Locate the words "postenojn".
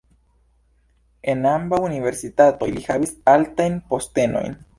3.93-4.59